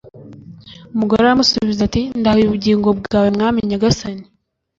Umugore 0.93 1.21
aramusubiza 1.21 1.81
ati 1.87 2.01
“Ndahiye 2.19 2.47
ubugingo 2.47 2.87
bwawe 2.99 3.29
Mwami 3.35 3.59
nyagasani 3.69 4.25